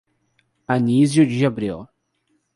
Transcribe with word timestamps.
Anísio 0.67 1.27
de 1.27 1.45
Abreu 1.45 1.87